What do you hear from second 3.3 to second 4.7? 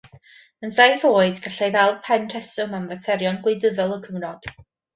gwleidyddol y cyfnod.